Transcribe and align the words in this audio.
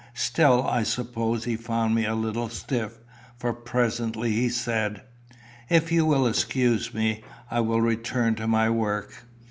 Still, 0.15 0.65
I 0.65 0.81
suppose 0.81 1.43
he 1.43 1.55
found 1.55 1.93
me 1.93 2.05
a 2.07 2.15
little 2.15 2.49
stiff, 2.49 2.97
for 3.37 3.53
presently 3.53 4.31
he 4.31 4.49
said 4.49 5.03
"If 5.69 5.91
you 5.91 6.07
will 6.07 6.25
excuse 6.25 6.91
me, 6.91 7.21
I 7.51 7.59
will 7.59 7.81
return 7.81 8.33
to 8.37 8.47
my 8.47 8.67
work." 8.71 9.25